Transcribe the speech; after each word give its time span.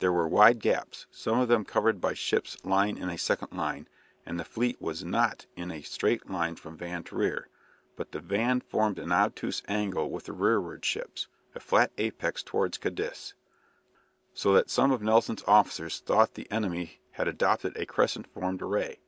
There 0.00 0.12
were 0.12 0.28
wide 0.28 0.58
gaps, 0.60 1.06
some 1.10 1.38
of 1.38 1.48
them 1.48 1.64
covered 1.64 1.98
by 1.98 2.12
ships 2.12 2.58
lying 2.64 2.98
in 2.98 3.08
a 3.08 3.16
second 3.16 3.52
line; 3.56 3.88
and 4.26 4.38
the 4.38 4.44
fleet 4.44 4.78
was 4.78 5.06
not 5.06 5.46
in 5.56 5.70
a 5.70 5.80
straight 5.80 6.28
line 6.28 6.56
from 6.56 6.76
van 6.76 7.02
to 7.04 7.16
rear, 7.16 7.48
but 7.96 8.12
the 8.12 8.20
van 8.20 8.60
formed 8.60 8.98
an 8.98 9.10
obtuse 9.10 9.62
angle 9.66 10.10
with 10.10 10.26
the 10.26 10.34
rearward 10.34 10.84
ships, 10.84 11.28
the 11.54 11.60
flat 11.60 11.92
apex 11.96 12.42
towards 12.42 12.76
Cadiz, 12.76 13.32
so 14.34 14.52
that 14.52 14.68
some 14.68 14.92
of 14.92 15.00
Nelson's 15.00 15.42
officers 15.46 15.98
thought 16.00 16.34
the 16.34 16.50
enemy 16.52 17.00
had 17.12 17.26
adopted 17.26 17.74
a 17.78 17.86
crescent 17.86 18.26
formed 18.26 18.60
array. 18.60 18.98